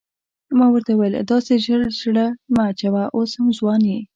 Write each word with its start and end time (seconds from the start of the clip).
ما 0.57 0.65
ورته 0.71 0.91
وویل 0.93 1.15
داسې 1.31 1.53
ژر 1.65 1.81
زړه 2.01 2.25
مه 2.53 2.63
اچوه 2.71 3.03
اوس 3.15 3.31
هم 3.37 3.47
ځوان 3.57 3.81
یې. 3.91 3.99